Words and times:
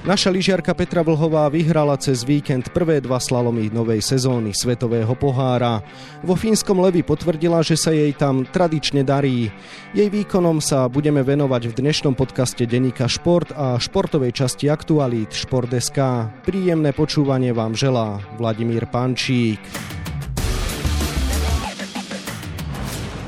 Naša 0.00 0.32
lyžiarka 0.32 0.72
Petra 0.72 1.04
Vlhová 1.04 1.44
vyhrala 1.52 1.92
cez 2.00 2.24
víkend 2.24 2.72
prvé 2.72 3.04
dva 3.04 3.20
slalomy 3.20 3.68
novej 3.68 4.00
sezóny 4.00 4.56
Svetového 4.56 5.12
pohára. 5.12 5.84
Vo 6.24 6.40
fínskom 6.40 6.80
Levi 6.80 7.04
potvrdila, 7.04 7.60
že 7.60 7.76
sa 7.76 7.92
jej 7.92 8.08
tam 8.16 8.48
tradične 8.48 9.04
darí. 9.04 9.52
Jej 9.92 10.08
výkonom 10.08 10.64
sa 10.64 10.88
budeme 10.88 11.20
venovať 11.20 11.68
v 11.68 11.76
dnešnom 11.84 12.16
podcaste 12.16 12.64
Denika 12.64 13.12
Šport 13.12 13.52
a 13.52 13.76
športovej 13.76 14.32
časti 14.32 14.72
Aktualít 14.72 15.36
Šport.sk. 15.36 16.00
Príjemné 16.48 16.96
počúvanie 16.96 17.52
vám 17.52 17.76
želá 17.76 18.24
Vladimír 18.40 18.88
Pančík. 18.88 19.60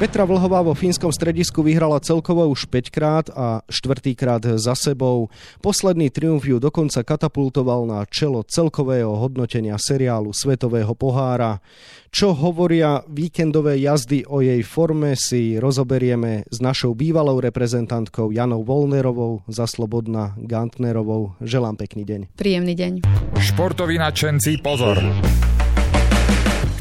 Petra 0.03 0.27
Vlhová 0.27 0.67
vo 0.67 0.75
fínskom 0.75 1.15
stredisku 1.15 1.63
vyhrala 1.63 2.03
celkovo 2.03 2.43
už 2.51 2.67
5 2.67 2.91
krát 2.91 3.27
a 3.39 3.63
štvrtýkrát 3.71 4.43
za 4.59 4.75
sebou. 4.75 5.31
Posledný 5.63 6.11
triumf 6.11 6.43
ju 6.43 6.59
dokonca 6.59 7.07
katapultoval 7.07 7.87
na 7.87 8.03
čelo 8.11 8.43
celkového 8.43 9.15
hodnotenia 9.15 9.79
seriálu 9.79 10.35
Svetového 10.35 10.91
pohára. 10.99 11.63
Čo 12.11 12.35
hovoria 12.35 13.07
víkendové 13.07 13.79
jazdy 13.79 14.27
o 14.27 14.43
jej 14.43 14.67
forme 14.67 15.15
si 15.15 15.63
rozoberieme 15.63 16.51
s 16.51 16.59
našou 16.59 16.99
bývalou 16.99 17.39
reprezentantkou 17.39 18.35
Janou 18.35 18.67
Volnerovou 18.67 19.47
za 19.47 19.71
Slobodna 19.71 20.35
Gantnerovou. 20.35 21.39
Želám 21.39 21.79
pekný 21.79 22.03
deň. 22.03 22.21
Príjemný 22.35 22.75
deň. 22.75 22.93
Športoví 23.39 24.03
nadšenci, 24.03 24.67
pozor! 24.67 24.99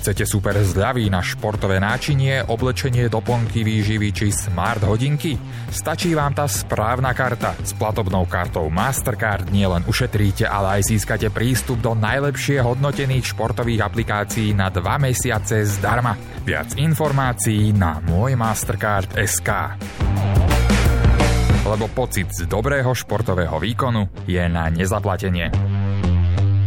Chcete 0.02 0.26
super 0.26 0.58
zľavy 0.58 1.14
na 1.14 1.22
športové 1.22 1.78
náčinie, 1.78 2.42
oblečenie, 2.42 3.06
doplnky, 3.06 3.62
výživy 3.62 4.10
či 4.10 4.34
smart 4.34 4.82
hodinky? 4.82 5.38
Stačí 5.70 6.18
vám 6.18 6.34
tá 6.34 6.50
správna 6.50 7.14
karta. 7.14 7.54
S 7.62 7.78
platobnou 7.78 8.26
kartou 8.26 8.66
Mastercard 8.74 9.54
nielen 9.54 9.86
ušetríte, 9.86 10.50
ale 10.50 10.82
aj 10.82 10.90
získate 10.90 11.30
prístup 11.30 11.86
do 11.86 11.94
najlepšie 11.94 12.66
hodnotených 12.66 13.30
športových 13.30 13.86
aplikácií 13.86 14.58
na 14.58 14.74
2 14.74 14.82
mesiace 15.06 15.70
zdarma. 15.70 16.18
Viac 16.50 16.82
informácií 16.82 17.70
na 17.70 18.02
môj 18.02 18.34
Mastercard.sk 18.34 19.50
lebo 21.62 21.88
pocit 21.88 22.28
z 22.36 22.50
dobrého 22.52 22.92
športového 22.92 23.56
výkonu 23.62 24.28
je 24.28 24.44
na 24.50 24.68
nezaplatenie. 24.68 25.71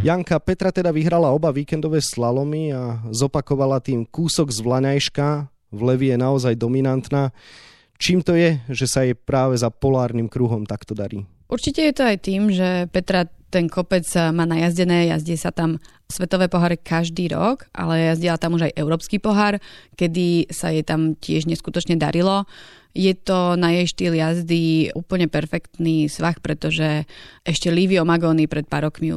Janka 0.05 0.37
Petra 0.37 0.69
teda 0.69 0.93
vyhrala 0.93 1.33
oba 1.33 1.49
víkendové 1.49 1.97
slalomy 2.05 2.77
a 2.77 3.01
zopakovala 3.09 3.81
tým 3.81 4.05
kúsok 4.05 4.53
z 4.53 4.61
Vlaňajška. 4.61 5.49
V 5.73 5.81
Levi 5.81 6.13
je 6.13 6.21
naozaj 6.21 6.61
dominantná. 6.61 7.33
Čím 7.97 8.21
to 8.21 8.37
je, 8.37 8.61
že 8.69 8.85
sa 8.85 9.01
jej 9.09 9.17
práve 9.17 9.57
za 9.57 9.73
polárnym 9.73 10.29
kruhom 10.29 10.69
takto 10.69 10.93
darí? 10.93 11.25
Určite 11.49 11.89
je 11.89 11.95
to 11.97 12.05
aj 12.05 12.19
tým, 12.21 12.53
že 12.53 12.85
Petra 12.93 13.25
ten 13.49 13.65
kopec 13.65 14.05
má 14.37 14.45
najazdené, 14.45 15.09
jazdí 15.09 15.41
sa 15.41 15.49
tam 15.49 15.81
svetové 16.13 16.53
poháre 16.53 16.77
každý 16.77 17.33
rok, 17.33 17.65
ale 17.73 18.13
jazdila 18.13 18.37
tam 18.37 18.61
už 18.61 18.69
aj 18.69 18.77
európsky 18.77 19.17
pohár, 19.17 19.57
kedy 19.97 20.53
sa 20.53 20.69
jej 20.69 20.85
tam 20.85 21.17
tiež 21.17 21.49
neskutočne 21.49 21.97
darilo. 21.97 22.45
Je 22.95 23.11
to 23.19 23.59
na 23.59 23.75
jej 23.75 23.91
štýl 23.91 24.15
jazdy 24.15 24.95
úplne 24.95 25.27
perfektný 25.27 26.07
svah, 26.07 26.39
pretože 26.39 27.11
ešte 27.43 27.75
Livio 27.75 28.07
Magoni 28.07 28.47
pred 28.47 28.71
pár 28.71 28.87
rokmi 28.87 29.11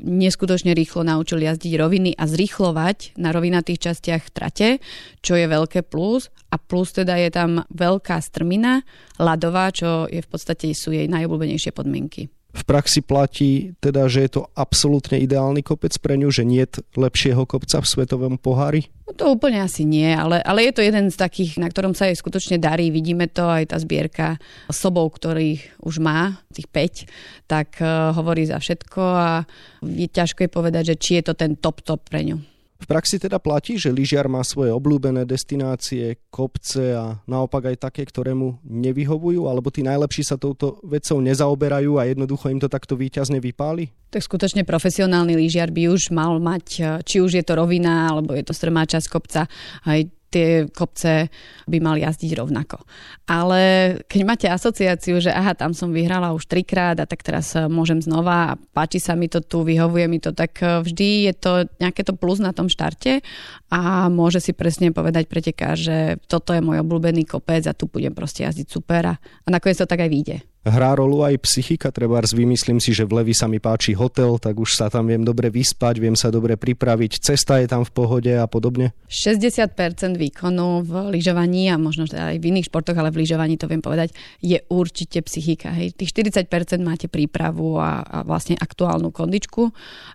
neskutočne 0.00 0.72
rýchlo 0.72 1.04
naučil 1.04 1.44
jazdiť 1.44 1.72
roviny 1.76 2.16
a 2.16 2.24
zrýchlovať 2.24 3.20
na 3.20 3.28
rovinatých 3.28 3.92
častiach 3.92 4.32
trate, 4.32 4.80
čo 5.20 5.36
je 5.36 5.44
veľké 5.44 5.84
plus. 5.84 6.32
A 6.48 6.56
plus 6.56 6.96
teda 6.96 7.20
je 7.20 7.28
tam 7.28 7.68
veľká 7.68 8.16
strmina, 8.24 8.80
ľadová, 9.20 9.68
čo 9.76 10.08
je 10.08 10.24
v 10.24 10.28
podstate 10.32 10.72
sú 10.72 10.96
jej 10.96 11.04
najobľúbenejšie 11.04 11.76
podmienky 11.76 12.32
v 12.58 12.64
praxi 12.66 13.00
platí 13.00 13.78
teda, 13.78 14.10
že 14.10 14.26
je 14.26 14.30
to 14.36 14.42
absolútne 14.58 15.14
ideálny 15.14 15.62
kopec 15.62 15.94
pre 16.02 16.18
ňu, 16.18 16.34
že 16.34 16.42
nie 16.42 16.66
je 16.66 16.82
lepšieho 16.98 17.46
kopca 17.46 17.78
v 17.78 17.86
svetovom 17.86 18.34
pohári? 18.36 18.90
No 19.08 19.16
to 19.16 19.24
úplne 19.32 19.64
asi 19.64 19.88
nie, 19.88 20.10
ale, 20.10 20.42
ale 20.44 20.68
je 20.68 20.72
to 20.76 20.82
jeden 20.84 21.08
z 21.08 21.16
takých, 21.16 21.56
na 21.56 21.70
ktorom 21.70 21.96
sa 21.96 22.10
jej 22.10 22.18
skutočne 22.18 22.60
darí. 22.60 22.92
Vidíme 22.92 23.30
to 23.30 23.48
aj 23.48 23.72
tá 23.72 23.76
zbierka 23.80 24.36
sobov, 24.68 25.16
ktorých 25.16 25.80
už 25.80 26.02
má, 26.02 26.36
tých 26.52 26.68
5, 26.68 27.48
tak 27.48 27.80
uh, 27.80 28.12
hovorí 28.12 28.44
za 28.44 28.60
všetko 28.60 29.00
a 29.00 29.48
je 29.80 30.08
ťažko 30.10 30.44
je 30.44 30.50
povedať, 30.50 30.82
že 30.92 30.96
či 31.00 31.10
je 31.22 31.32
to 31.32 31.34
ten 31.38 31.56
top 31.56 31.80
top 31.80 32.04
pre 32.04 32.20
ňu. 32.20 32.57
V 32.78 32.86
praxi 32.86 33.18
teda 33.18 33.42
platí, 33.42 33.74
že 33.74 33.90
lyžiar 33.90 34.30
má 34.30 34.38
svoje 34.46 34.70
obľúbené 34.70 35.26
destinácie, 35.26 36.22
kopce 36.30 36.94
a 36.94 37.18
naopak 37.26 37.74
aj 37.74 37.90
také, 37.90 38.06
ktoré 38.06 38.38
mu 38.38 38.62
nevyhovujú, 38.62 39.50
alebo 39.50 39.66
tí 39.74 39.82
najlepší 39.82 40.22
sa 40.22 40.38
touto 40.38 40.78
vecou 40.86 41.18
nezaoberajú 41.18 41.98
a 41.98 42.06
jednoducho 42.06 42.54
im 42.54 42.62
to 42.62 42.70
takto 42.70 42.94
výťazne 42.94 43.42
vypáli? 43.42 43.90
Tak 44.14 44.22
skutočne 44.22 44.62
profesionálny 44.62 45.34
lyžiar 45.34 45.74
by 45.74 45.90
už 45.90 46.14
mal 46.14 46.38
mať, 46.38 47.02
či 47.02 47.18
už 47.18 47.42
je 47.42 47.44
to 47.44 47.58
rovina, 47.58 48.14
alebo 48.14 48.38
je 48.38 48.46
to 48.46 48.54
strmá 48.54 48.86
časť 48.86 49.06
kopca, 49.10 49.50
aj 49.82 50.17
tie 50.28 50.68
kopce 50.68 51.32
by 51.64 51.78
mali 51.80 52.04
jazdiť 52.04 52.36
rovnako. 52.36 52.84
Ale 53.28 53.94
keď 54.04 54.20
máte 54.24 54.46
asociáciu, 54.48 55.20
že 55.20 55.32
aha, 55.32 55.56
tam 55.56 55.72
som 55.72 55.92
vyhrala 55.92 56.36
už 56.36 56.44
trikrát 56.48 56.96
a 57.00 57.08
tak 57.08 57.24
teraz 57.24 57.56
eh, 57.56 57.64
môžem 57.66 58.00
znova 58.04 58.54
a 58.54 58.58
páči 58.76 59.00
sa 59.00 59.16
mi 59.16 59.26
to 59.26 59.40
tu, 59.40 59.64
vyhovuje 59.64 60.06
mi 60.08 60.20
to, 60.20 60.36
tak 60.36 60.60
eh, 60.60 60.84
vždy 60.84 61.32
je 61.32 61.34
to 61.36 61.52
nejaké 61.80 62.04
to 62.04 62.12
plus 62.16 62.40
na 62.40 62.52
tom 62.52 62.68
štarte 62.68 63.24
a 63.72 64.08
môže 64.12 64.40
si 64.40 64.52
presne 64.52 64.92
povedať 64.92 65.28
pretekár, 65.28 65.76
že 65.76 66.20
toto 66.28 66.52
je 66.52 66.64
môj 66.64 66.84
obľúbený 66.84 67.24
kopec 67.24 67.64
a 67.64 67.76
tu 67.76 67.88
budem 67.88 68.12
proste 68.12 68.44
jazdiť 68.44 68.68
super 68.68 69.02
a, 69.12 69.14
a 69.18 69.48
nakoniec 69.48 69.80
to 69.80 69.88
tak 69.88 70.04
aj 70.04 70.12
vyjde 70.12 70.38
hrá 70.70 70.94
rolu 70.94 71.24
aj 71.24 71.40
psychika, 71.44 71.90
treba 71.90 72.20
vymyslím 72.20 72.78
si, 72.78 72.92
že 72.92 73.08
v 73.08 73.22
Levi 73.22 73.34
sa 73.34 73.48
mi 73.48 73.58
páči 73.58 73.96
hotel, 73.96 74.36
tak 74.38 74.54
už 74.56 74.78
sa 74.78 74.86
tam 74.92 75.08
viem 75.08 75.24
dobre 75.24 75.48
vyspať, 75.48 75.98
viem 75.98 76.14
sa 76.14 76.28
dobre 76.28 76.54
pripraviť, 76.54 77.24
cesta 77.24 77.58
je 77.58 77.66
tam 77.66 77.82
v 77.82 77.92
pohode 77.92 78.32
a 78.32 78.46
podobne. 78.46 78.92
60% 79.08 79.72
výkonu 80.14 80.84
v 80.84 80.92
lyžovaní 81.16 81.72
a 81.72 81.80
možno 81.80 82.04
aj 82.06 82.36
v 82.36 82.44
iných 82.52 82.68
športoch, 82.68 82.96
ale 82.96 83.10
v 83.10 83.24
lyžovaní 83.24 83.56
to 83.56 83.66
viem 83.66 83.80
povedať, 83.80 84.12
je 84.44 84.60
určite 84.68 85.24
psychika. 85.24 85.72
Hej. 85.72 85.96
Tých 85.96 86.12
40% 86.12 86.48
máte 86.84 87.06
prípravu 87.08 87.80
a, 87.80 88.04
a 88.04 88.18
vlastne 88.22 88.54
aktuálnu 88.58 89.10
kondičku, 89.10 89.72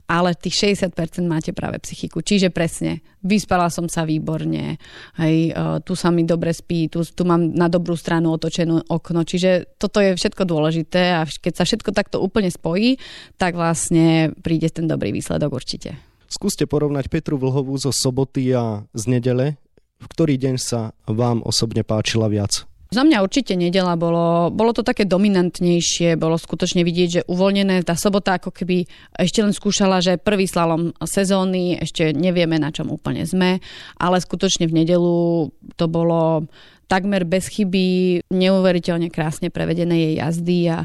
ale 0.08 0.38
tých 0.38 0.78
60% 0.78 0.94
máte 1.26 1.52
práve 1.52 1.82
psychiku. 1.82 2.22
Čiže 2.22 2.54
presne, 2.54 3.02
vyspala 3.24 3.72
som 3.72 3.88
sa 3.88 4.04
výborne, 4.04 4.78
hej, 5.18 5.56
uh, 5.56 5.80
tu 5.80 5.96
sa 5.96 6.12
mi 6.12 6.28
dobre 6.28 6.52
spí, 6.52 6.92
tu, 6.92 7.02
tu 7.08 7.24
mám 7.24 7.40
na 7.56 7.72
dobrú 7.72 7.96
stranu 7.96 8.36
otočenú 8.36 8.84
okno, 8.92 9.24
čiže 9.24 9.80
toto 9.80 10.04
je 10.04 10.14
všetko 10.14 10.43
dôležité 10.44 11.18
a 11.18 11.28
keď 11.28 11.54
sa 11.60 11.64
všetko 11.68 11.92
takto 11.92 12.22
úplne 12.24 12.52
spojí, 12.52 13.00
tak 13.36 13.58
vlastne 13.58 14.32
príde 14.40 14.70
ten 14.70 14.88
dobrý 14.88 15.12
výsledok 15.12 15.52
určite. 15.52 15.96
Skúste 16.30 16.66
porovnať 16.66 17.14
Petru 17.14 17.38
Vlhovú 17.38 17.78
zo 17.78 17.94
soboty 17.94 18.54
a 18.58 18.84
z 18.96 19.04
nedele. 19.06 19.62
V 20.02 20.08
ktorý 20.10 20.36
deň 20.36 20.56
sa 20.58 20.92
vám 21.06 21.46
osobne 21.46 21.86
páčila 21.86 22.28
viac? 22.28 22.66
Za 22.94 23.02
mňa 23.02 23.26
určite 23.26 23.58
nedela 23.58 23.98
bolo, 23.98 24.54
bolo 24.54 24.70
to 24.70 24.86
také 24.86 25.10
dominantnejšie, 25.10 26.14
bolo 26.14 26.38
skutočne 26.38 26.86
vidieť, 26.86 27.10
že 27.10 27.26
uvoľnené, 27.26 27.82
tá 27.82 27.98
sobota 27.98 28.38
ako 28.38 28.54
keby 28.54 28.86
ešte 29.18 29.42
len 29.42 29.50
skúšala, 29.50 29.98
že 29.98 30.22
prvý 30.22 30.46
slalom 30.46 30.94
sezóny, 31.02 31.82
ešte 31.82 32.14
nevieme 32.14 32.62
na 32.62 32.70
čom 32.70 32.94
úplne 32.94 33.26
sme, 33.26 33.58
ale 33.98 34.22
skutočne 34.22 34.70
v 34.70 34.86
nedelu 34.86 35.50
to 35.74 35.86
bolo 35.90 36.46
takmer 36.94 37.26
bez 37.26 37.50
chyby, 37.50 38.22
neuveriteľne 38.30 39.10
krásne 39.10 39.50
prevedené 39.50 39.98
jej 39.98 40.14
jazdy 40.22 40.58
a 40.70 40.78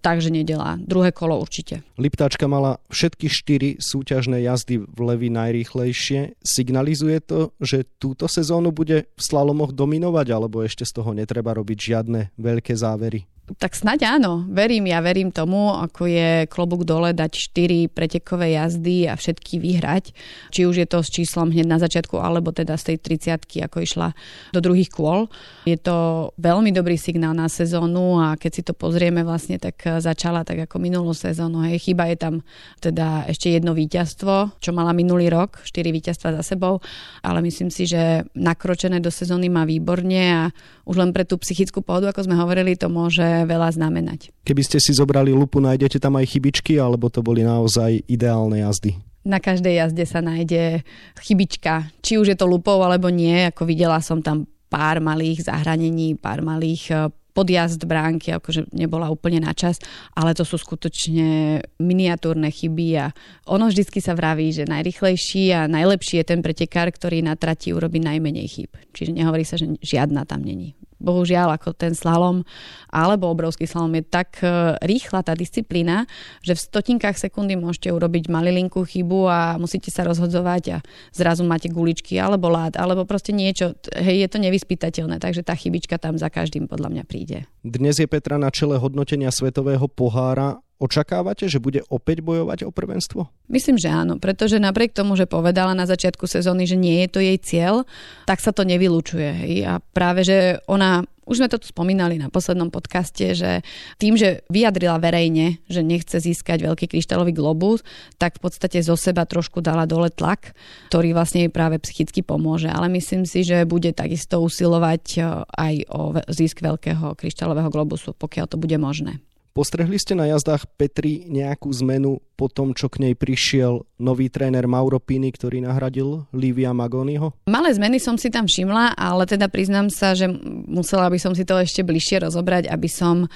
takže 0.00 0.32
nedela. 0.32 0.80
Druhé 0.80 1.12
kolo 1.12 1.36
určite. 1.36 1.84
Liptáčka 2.00 2.48
mala 2.48 2.80
všetky 2.88 3.28
štyri 3.28 3.76
súťažné 3.76 4.40
jazdy 4.40 4.80
v 4.80 4.98
Levi 5.04 5.28
najrýchlejšie. 5.28 6.40
Signalizuje 6.40 7.20
to, 7.20 7.52
že 7.60 7.84
túto 8.00 8.24
sezónu 8.24 8.72
bude 8.72 9.12
v 9.12 9.20
slalomoch 9.20 9.76
dominovať, 9.76 10.26
alebo 10.32 10.64
ešte 10.64 10.88
z 10.88 10.96
toho 10.96 11.12
netreba 11.12 11.52
robiť 11.52 11.78
žiadne 11.78 12.32
veľké 12.40 12.72
závery? 12.72 13.28
Tak 13.58 13.74
snaď 13.74 14.20
áno, 14.20 14.46
verím, 14.46 14.86
ja 14.86 15.02
verím 15.02 15.34
tomu, 15.34 15.74
ako 15.74 16.06
je 16.06 16.46
klobúk 16.46 16.86
dole 16.86 17.10
dať 17.10 17.50
4 17.50 17.90
pretekové 17.90 18.54
jazdy 18.54 19.10
a 19.10 19.18
všetky 19.18 19.58
vyhrať. 19.58 20.14
Či 20.54 20.70
už 20.70 20.78
je 20.78 20.86
to 20.86 21.02
s 21.02 21.10
číslom 21.10 21.50
hneď 21.50 21.66
na 21.66 21.82
začiatku, 21.82 22.14
alebo 22.14 22.54
teda 22.54 22.78
z 22.78 22.94
tej 22.94 23.18
30 23.18 23.66
ako 23.66 23.82
išla 23.82 24.14
do 24.54 24.62
druhých 24.62 24.94
kôl. 24.94 25.26
Je 25.66 25.74
to 25.74 26.30
veľmi 26.38 26.70
dobrý 26.70 26.94
signál 26.94 27.34
na 27.34 27.50
sezónu 27.50 28.22
a 28.22 28.38
keď 28.38 28.50
si 28.54 28.62
to 28.62 28.70
pozrieme 28.70 29.26
vlastne, 29.26 29.58
tak 29.58 29.82
začala 29.98 30.46
tak 30.46 30.70
ako 30.70 30.78
minulú 30.78 31.10
sezónu. 31.10 31.66
Hej, 31.66 31.90
chyba 31.90 32.06
je 32.06 32.16
tam 32.22 32.34
teda 32.78 33.26
ešte 33.26 33.50
jedno 33.50 33.74
víťazstvo, 33.74 34.62
čo 34.62 34.70
mala 34.70 34.94
minulý 34.94 35.26
rok, 35.26 35.66
4 35.66 35.90
víťazstva 35.90 36.38
za 36.38 36.54
sebou, 36.54 36.78
ale 37.26 37.42
myslím 37.42 37.72
si, 37.72 37.88
že 37.90 38.22
nakročené 38.38 39.02
do 39.02 39.10
sezóny 39.10 39.50
má 39.50 39.66
výborne 39.66 40.22
a 40.30 40.42
už 40.86 40.96
len 41.02 41.10
pre 41.10 41.26
tú 41.26 41.38
psychickú 41.38 41.82
pohodu, 41.82 42.10
ako 42.10 42.26
sme 42.26 42.38
hovorili, 42.38 42.74
to 42.74 42.90
môže 42.90 43.39
veľa 43.44 43.76
znamenať. 43.76 44.32
Keby 44.44 44.62
ste 44.64 44.78
si 44.82 44.96
zobrali 44.96 45.30
lupu, 45.30 45.60
nájdete 45.60 46.00
tam 46.00 46.16
aj 46.18 46.26
chybičky, 46.36 46.80
alebo 46.80 47.08
to 47.12 47.20
boli 47.20 47.44
naozaj 47.44 48.02
ideálne 48.08 48.64
jazdy? 48.64 48.96
Na 49.20 49.36
každej 49.36 49.76
jazde 49.76 50.04
sa 50.08 50.24
nájde 50.24 50.80
chybička, 51.20 51.92
či 52.00 52.16
už 52.16 52.32
je 52.32 52.38
to 52.40 52.48
lupou 52.48 52.80
alebo 52.80 53.12
nie, 53.12 53.52
ako 53.52 53.68
videla 53.68 54.00
som 54.00 54.24
tam 54.24 54.48
pár 54.72 55.04
malých 55.04 55.44
zahranení, 55.44 56.16
pár 56.16 56.40
malých 56.40 56.84
eh, 56.88 56.98
podjazd 57.30 57.84
bránky, 57.86 58.34
akože 58.34 58.74
nebola 58.74 59.06
úplne 59.12 59.44
na 59.44 59.54
čas, 59.54 59.78
ale 60.18 60.34
to 60.34 60.42
sú 60.42 60.58
skutočne 60.58 61.60
miniatúrne 61.78 62.50
chyby 62.50 62.88
a 62.98 63.06
ono 63.46 63.70
vždycky 63.70 64.02
sa 64.02 64.18
vraví, 64.18 64.50
že 64.50 64.66
najrychlejší 64.66 65.54
a 65.54 65.70
najlepší 65.70 66.20
je 66.20 66.26
ten 66.26 66.40
pretekár, 66.42 66.90
ktorý 66.90 67.22
na 67.22 67.38
trati 67.38 67.70
urobí 67.70 68.02
najmenej 68.02 68.46
chyb. 68.50 68.72
Čiže 68.90 69.14
nehovorí 69.14 69.46
sa, 69.46 69.54
že 69.54 69.70
žiadna 69.78 70.26
tam 70.26 70.42
není 70.42 70.79
bohužiaľ 71.00 71.56
ako 71.56 71.72
ten 71.72 71.96
slalom 71.96 72.44
alebo 72.92 73.32
obrovský 73.32 73.64
slalom 73.64 73.96
je 73.98 74.04
tak 74.04 74.44
e, 74.44 74.76
rýchla 74.84 75.24
tá 75.24 75.32
disciplína, 75.32 76.04
že 76.44 76.54
v 76.54 76.60
stotinkách 76.60 77.16
sekundy 77.16 77.56
môžete 77.56 77.90
urobiť 77.90 78.28
malilinkú 78.28 78.84
chybu 78.84 79.20
a 79.26 79.40
musíte 79.56 79.88
sa 79.88 80.04
rozhodzovať 80.06 80.62
a 80.70 80.78
zrazu 81.10 81.42
máte 81.42 81.72
guličky 81.72 82.20
alebo 82.20 82.52
lát, 82.52 82.76
alebo 82.76 83.08
proste 83.08 83.32
niečo. 83.32 83.74
Hej, 83.96 84.26
je 84.26 84.28
to 84.28 84.38
nevyspytateľné, 84.38 85.18
takže 85.18 85.42
tá 85.42 85.56
chybička 85.56 85.96
tam 85.96 86.20
za 86.20 86.28
každým 86.28 86.68
podľa 86.68 86.92
mňa 86.92 87.04
príde. 87.08 87.48
Dnes 87.64 87.96
je 87.98 88.06
Petra 88.06 88.36
na 88.36 88.52
čele 88.52 88.76
hodnotenia 88.76 89.32
Svetového 89.32 89.88
pohára 89.88 90.60
Očakávate, 90.80 91.44
že 91.44 91.60
bude 91.60 91.84
opäť 91.92 92.24
bojovať 92.24 92.64
o 92.64 92.72
prvenstvo? 92.72 93.28
Myslím, 93.52 93.76
že 93.76 93.92
áno, 93.92 94.16
pretože 94.16 94.56
napriek 94.56 94.96
tomu, 94.96 95.12
že 95.12 95.28
povedala 95.28 95.76
na 95.76 95.84
začiatku 95.84 96.24
sezóny, 96.24 96.64
že 96.64 96.80
nie 96.80 97.04
je 97.04 97.08
to 97.12 97.20
jej 97.20 97.36
cieľ, 97.36 97.84
tak 98.24 98.40
sa 98.40 98.48
to 98.48 98.64
nevylučuje. 98.64 99.28
Hej? 99.44 99.54
A 99.68 99.72
práve, 99.92 100.24
že 100.24 100.56
ona 100.64 101.04
už 101.30 101.38
sme 101.38 101.46
to 101.46 101.62
tu 101.62 101.70
spomínali 101.70 102.18
na 102.18 102.26
poslednom 102.26 102.74
podcaste, 102.74 103.38
že 103.38 103.62
tým, 104.02 104.18
že 104.18 104.42
vyjadrila 104.50 104.98
verejne, 104.98 105.62
že 105.70 105.86
nechce 105.86 106.18
získať 106.18 106.66
veľký 106.66 106.90
kryštálový 106.90 107.30
globus, 107.30 107.86
tak 108.18 108.42
v 108.42 108.50
podstate 108.50 108.82
zo 108.82 108.98
seba 108.98 109.22
trošku 109.22 109.62
dala 109.62 109.86
dole 109.86 110.10
tlak, 110.10 110.58
ktorý 110.90 111.14
vlastne 111.14 111.46
jej 111.46 111.52
práve 111.54 111.78
psychicky 111.78 112.26
pomôže. 112.26 112.66
Ale 112.66 112.90
myslím 112.90 113.30
si, 113.30 113.46
že 113.46 113.62
bude 113.62 113.94
takisto 113.94 114.42
usilovať 114.42 115.04
eh, 115.22 115.24
aj 115.46 115.74
o 115.94 116.18
zisk 116.26 116.66
veľkého 116.66 117.14
kryštálového 117.14 117.70
globusu, 117.70 118.10
pokiaľ 118.10 118.50
to 118.50 118.58
bude 118.58 118.74
možné. 118.82 119.22
Postrehli 119.50 119.98
ste 119.98 120.14
na 120.14 120.30
jazdách 120.30 120.62
Petri 120.78 121.26
nejakú 121.26 121.74
zmenu 121.82 122.22
po 122.38 122.46
tom, 122.46 122.70
čo 122.70 122.86
k 122.86 123.02
nej 123.02 123.14
prišiel 123.18 123.82
nový 123.98 124.30
tréner 124.30 124.70
Mauro 124.70 125.02
Pini, 125.02 125.34
ktorý 125.34 125.66
nahradil 125.66 126.22
Livia 126.30 126.70
Magoniho? 126.70 127.34
Malé 127.50 127.74
zmeny 127.74 127.98
som 127.98 128.14
si 128.14 128.30
tam 128.30 128.46
všimla, 128.46 128.94
ale 128.94 129.26
teda 129.26 129.50
priznám 129.50 129.90
sa, 129.90 130.14
že 130.14 130.30
musela 130.70 131.10
by 131.10 131.18
som 131.18 131.34
si 131.34 131.42
to 131.42 131.58
ešte 131.58 131.82
bližšie 131.82 132.22
rozobrať, 132.22 132.70
aby 132.70 132.86
som 132.86 133.26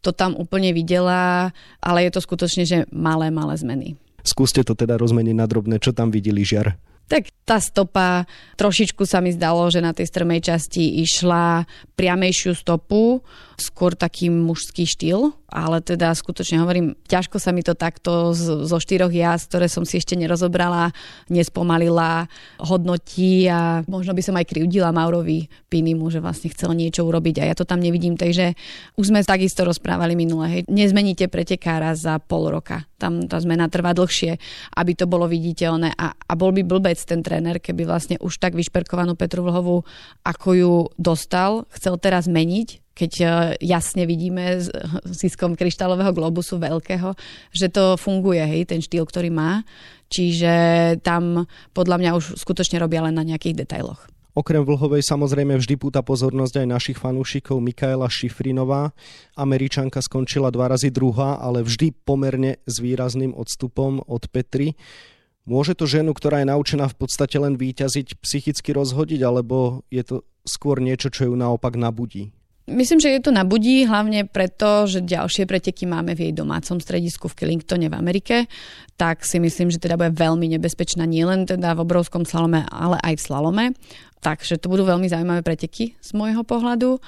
to 0.00 0.16
tam 0.16 0.32
úplne 0.40 0.72
videla, 0.72 1.52
ale 1.84 2.08
je 2.08 2.16
to 2.16 2.24
skutočne, 2.24 2.64
že 2.64 2.88
malé, 2.88 3.28
malé 3.28 3.52
zmeny. 3.60 3.88
Skúste 4.24 4.64
to 4.64 4.72
teda 4.72 4.96
rozmeniť 4.96 5.36
na 5.36 5.44
drobné, 5.44 5.76
čo 5.84 5.92
tam 5.92 6.08
videli 6.08 6.48
žiar. 6.48 6.80
Tak 7.08 7.32
tá 7.48 7.56
stopa, 7.56 8.28
trošičku 8.60 9.08
sa 9.08 9.24
mi 9.24 9.32
zdalo, 9.32 9.64
že 9.72 9.80
na 9.80 9.96
tej 9.96 10.12
strmej 10.12 10.44
časti 10.44 11.00
išla 11.00 11.64
priamejšiu 11.96 12.52
stopu, 12.52 13.24
skôr 13.60 13.94
taký 13.94 14.30
mužský 14.30 14.86
štýl, 14.86 15.34
ale 15.48 15.80
teda 15.80 16.12
skutočne 16.12 16.60
hovorím, 16.60 16.92
ťažko 17.08 17.40
sa 17.40 17.56
mi 17.56 17.64
to 17.64 17.72
takto 17.72 18.36
z, 18.36 18.68
zo 18.68 18.76
štyroch 18.76 19.08
jazd, 19.08 19.48
ktoré 19.48 19.66
som 19.66 19.88
si 19.88 19.96
ešte 19.96 20.12
nerozobrala, 20.12 20.92
nespomalila, 21.32 22.28
hodnotí 22.60 23.48
a 23.48 23.80
možno 23.88 24.12
by 24.12 24.22
som 24.22 24.36
aj 24.36 24.44
krivdila 24.44 24.92
Maurovi 24.92 25.48
Pinimu, 25.72 26.12
že 26.12 26.20
vlastne 26.20 26.52
chcel 26.52 26.76
niečo 26.76 27.08
urobiť 27.08 27.40
a 27.40 27.48
ja 27.48 27.54
to 27.56 27.64
tam 27.64 27.80
nevidím, 27.80 28.20
takže 28.20 28.52
už 29.00 29.08
sme 29.08 29.24
takisto 29.24 29.64
rozprávali 29.64 30.12
minule, 30.12 30.46
hej, 30.52 30.60
nezmeníte 30.68 31.32
pretekára 31.32 31.96
za 31.96 32.20
pol 32.20 32.52
roka, 32.52 32.84
tam 33.00 33.24
tá 33.24 33.40
zmena 33.40 33.72
trvá 33.72 33.96
dlhšie, 33.96 34.36
aby 34.76 34.92
to 34.92 35.08
bolo 35.08 35.24
viditeľné 35.24 35.96
a, 35.96 36.12
a 36.12 36.32
bol 36.36 36.52
by 36.52 36.60
blbec 36.60 37.00
ten 37.00 37.24
tréner, 37.24 37.56
keby 37.56 37.88
vlastne 37.88 38.20
už 38.20 38.36
tak 38.36 38.52
vyšperkovanú 38.52 39.16
Petru 39.16 39.40
Vlhovú, 39.48 39.80
ako 40.28 40.48
ju 40.52 40.74
dostal, 41.00 41.64
chcel 41.72 41.96
teraz 41.96 42.28
meniť, 42.28 42.87
keď 42.98 43.12
e, 43.22 43.26
jasne 43.62 44.02
vidíme 44.10 44.58
ziskom 45.22 45.54
kryštálového 45.54 46.10
globusu 46.10 46.58
veľkého, 46.58 47.14
že 47.54 47.70
to 47.70 47.94
funguje, 47.94 48.42
hej, 48.42 48.66
ten 48.66 48.82
štýl, 48.82 49.06
ktorý 49.06 49.30
má. 49.30 49.62
Čiže 50.10 50.52
tam 51.06 51.46
podľa 51.70 51.96
mňa 52.02 52.10
už 52.18 52.24
skutočne 52.42 52.82
robia 52.82 53.06
len 53.06 53.14
na 53.14 53.22
nejakých 53.22 53.62
detailoch. 53.62 54.10
Okrem 54.38 54.62
Vlhovej 54.62 55.02
samozrejme 55.02 55.58
vždy 55.58 55.74
púta 55.74 55.98
pozornosť 55.98 56.62
aj 56.62 56.66
našich 56.70 56.98
fanúšikov 57.02 57.58
Mikaela 57.58 58.06
Šifrinová. 58.06 58.94
Američanka 59.34 59.98
skončila 59.98 60.54
dva 60.54 60.70
razy 60.70 60.94
druhá, 60.94 61.42
ale 61.42 61.66
vždy 61.66 61.90
pomerne 62.06 62.62
s 62.62 62.78
výrazným 62.78 63.34
odstupom 63.34 63.98
od 64.06 64.30
Petry. 64.30 64.78
Môže 65.42 65.74
to 65.74 65.90
ženu, 65.90 66.14
ktorá 66.14 66.44
je 66.44 66.54
naučená 66.54 66.86
v 66.86 66.96
podstate 67.02 67.34
len 67.34 67.58
výťaziť, 67.58 68.22
psychicky 68.22 68.70
rozhodiť, 68.70 69.26
alebo 69.26 69.82
je 69.90 70.06
to 70.06 70.16
skôr 70.46 70.78
niečo, 70.78 71.10
čo 71.10 71.26
ju 71.26 71.34
naopak 71.34 71.74
nabudí? 71.74 72.30
Myslím, 72.68 73.00
že 73.00 73.16
je 73.16 73.24
to 73.24 73.32
na 73.32 73.48
budí, 73.48 73.88
hlavne 73.88 74.28
preto, 74.28 74.84
že 74.84 75.00
ďalšie 75.00 75.48
preteky 75.48 75.88
máme 75.88 76.12
v 76.12 76.28
jej 76.28 76.32
domácom 76.36 76.76
stredisku 76.76 77.32
v 77.32 77.36
Killingtone 77.40 77.88
v 77.88 77.96
Amerike, 77.96 78.36
tak 79.00 79.24
si 79.24 79.40
myslím, 79.40 79.72
že 79.72 79.80
teda 79.80 79.96
bude 79.96 80.12
veľmi 80.12 80.44
nebezpečná 80.52 81.08
nielen 81.08 81.48
teda 81.48 81.72
v 81.72 81.82
obrovskom 81.82 82.28
slalome, 82.28 82.68
ale 82.68 83.00
aj 83.00 83.16
v 83.16 83.24
slalome. 83.24 83.64
Takže 84.20 84.60
to 84.60 84.68
budú 84.68 84.84
veľmi 84.84 85.08
zaujímavé 85.08 85.46
preteky 85.46 85.96
z 85.96 86.10
môjho 86.12 86.42
pohľadu 86.42 86.98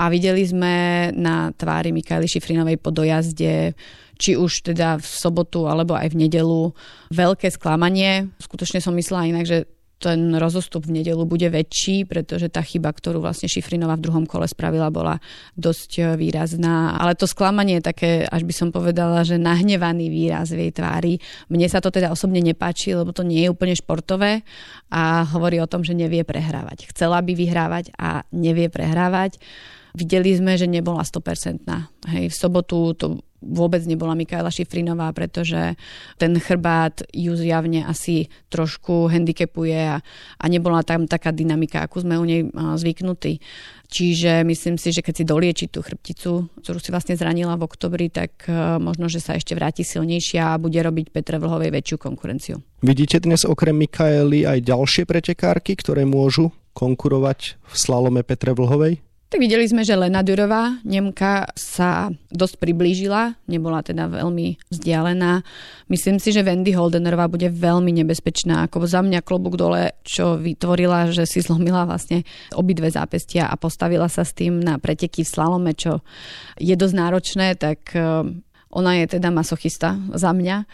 a 0.00 0.08
videli 0.08 0.46
sme 0.46 1.10
na 1.12 1.50
tvári 1.52 1.90
Mikaeli 1.90 2.30
Šifrinovej 2.30 2.78
po 2.78 2.94
dojazde 2.94 3.74
či 4.20 4.36
už 4.36 4.70
teda 4.70 5.00
v 5.00 5.06
sobotu 5.08 5.64
alebo 5.64 5.96
aj 5.96 6.12
v 6.12 6.28
nedelu 6.28 6.76
veľké 7.08 7.48
sklamanie. 7.48 8.28
Skutočne 8.36 8.84
som 8.84 8.92
myslela 8.92 9.32
inak, 9.32 9.48
že 9.48 9.64
ten 10.00 10.32
rozostup 10.32 10.88
v 10.88 11.04
nedelu 11.04 11.20
bude 11.28 11.44
väčší, 11.52 12.08
pretože 12.08 12.48
tá 12.48 12.64
chyba, 12.64 12.88
ktorú 12.88 13.20
vlastne 13.20 13.52
Šifrinová 13.52 14.00
v 14.00 14.08
druhom 14.08 14.24
kole 14.24 14.48
spravila, 14.48 14.88
bola 14.88 15.20
dosť 15.60 15.90
e, 16.00 16.02
výrazná. 16.16 16.96
Ale 16.96 17.12
to 17.12 17.28
sklamanie 17.28 17.78
je 17.78 17.88
také, 17.92 18.10
až 18.24 18.48
by 18.48 18.54
som 18.56 18.68
povedala, 18.72 19.20
že 19.20 19.36
nahnevaný 19.36 20.08
výraz 20.08 20.56
v 20.56 20.66
jej 20.66 20.72
tvári. 20.72 21.14
Mne 21.52 21.68
sa 21.68 21.84
to 21.84 21.92
teda 21.92 22.08
osobne 22.08 22.40
nepáči, 22.40 22.96
lebo 22.96 23.12
to 23.12 23.20
nie 23.20 23.44
je 23.44 23.52
úplne 23.52 23.76
športové 23.76 24.40
a 24.88 25.28
hovorí 25.28 25.60
o 25.60 25.68
tom, 25.68 25.84
že 25.84 25.92
nevie 25.92 26.24
prehrávať. 26.24 26.88
Chcela 26.96 27.20
by 27.20 27.36
vyhrávať 27.36 27.92
a 28.00 28.24
nevie 28.32 28.72
prehrávať. 28.72 29.36
Videli 29.92 30.32
sme, 30.32 30.54
že 30.56 30.70
nebola 30.70 31.04
100%. 31.04 31.66
Hej, 32.08 32.30
v 32.30 32.34
sobotu 32.34 32.94
to 32.96 33.20
vôbec 33.40 33.80
nebola 33.88 34.12
Mikaela 34.12 34.52
Šifrinová, 34.52 35.10
pretože 35.16 35.74
ten 36.20 36.36
chrbát 36.36 37.00
ju 37.10 37.32
zjavne 37.36 37.88
asi 37.88 38.28
trošku 38.52 39.08
handicapuje 39.08 39.96
a, 39.96 40.04
a 40.36 40.44
nebola 40.46 40.84
tam 40.84 41.08
taká 41.08 41.32
dynamika, 41.32 41.84
ako 41.84 42.04
sme 42.04 42.20
u 42.20 42.24
nej 42.28 42.46
zvyknutí. 42.52 43.40
Čiže 43.90 44.46
myslím 44.46 44.78
si, 44.78 44.94
že 44.94 45.02
keď 45.02 45.14
si 45.18 45.24
dolieči 45.26 45.66
tú 45.66 45.82
chrbticu, 45.82 46.46
ktorú 46.62 46.78
si 46.78 46.94
vlastne 46.94 47.18
zranila 47.18 47.58
v 47.58 47.66
oktobri, 47.66 48.06
tak 48.06 48.46
možno, 48.78 49.10
že 49.10 49.18
sa 49.18 49.34
ešte 49.34 49.58
vráti 49.58 49.82
silnejšia 49.82 50.54
a 50.54 50.60
bude 50.62 50.78
robiť 50.78 51.10
Petre 51.10 51.42
Vlhovej 51.42 51.74
väčšiu 51.74 51.98
konkurenciu. 51.98 52.62
Vidíte 52.86 53.18
dnes 53.18 53.42
okrem 53.42 53.74
Mikaely 53.74 54.46
aj 54.46 54.62
ďalšie 54.62 55.02
pretekárky, 55.10 55.74
ktoré 55.74 56.06
môžu 56.06 56.54
konkurovať 56.70 57.58
v 57.58 57.74
slalome 57.74 58.22
Petre 58.22 58.54
Vlhovej? 58.54 59.02
Tak 59.30 59.38
videli 59.38 59.62
sme, 59.62 59.86
že 59.86 59.94
Lena 59.94 60.26
Durová, 60.26 60.82
Nemka, 60.82 61.54
sa 61.54 62.10
dosť 62.34 62.66
priblížila, 62.66 63.38
nebola 63.46 63.78
teda 63.78 64.10
veľmi 64.10 64.58
vzdialená. 64.74 65.46
Myslím 65.86 66.18
si, 66.18 66.34
že 66.34 66.42
Wendy 66.42 66.74
Holdenerová 66.74 67.30
bude 67.30 67.46
veľmi 67.46 67.94
nebezpečná. 67.94 68.66
Ako 68.66 68.90
za 68.90 69.06
mňa 69.06 69.22
klobúk 69.22 69.54
dole, 69.54 69.94
čo 70.02 70.34
vytvorila, 70.34 71.14
že 71.14 71.30
si 71.30 71.46
zlomila 71.46 71.86
vlastne 71.86 72.26
obidve 72.58 72.90
zápestia 72.90 73.46
a 73.46 73.54
postavila 73.54 74.10
sa 74.10 74.26
s 74.26 74.34
tým 74.34 74.58
na 74.58 74.82
preteky 74.82 75.22
v 75.22 75.30
slalome, 75.30 75.78
čo 75.78 76.02
je 76.58 76.74
dosť 76.74 76.94
náročné, 76.98 77.54
tak 77.54 77.94
eh, 77.94 78.26
ona 78.74 78.92
je 78.98 79.14
teda 79.14 79.30
masochista 79.30 79.94
za 80.10 80.34
mňa 80.34 80.66